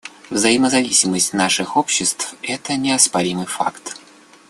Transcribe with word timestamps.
Взаимозависимость 0.31 1.31
наших 1.31 1.77
обществ— 1.77 2.33
это 2.41 2.75
неоспоримый 2.75 3.45
факт. 3.45 4.01